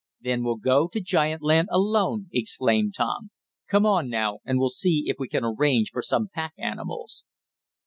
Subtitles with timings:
[0.19, 3.29] "Then we'll go to giant land alone!" exclaimed Tom.
[3.69, 7.23] "Come on, now, and we'll see if we can arrange for some pack animals."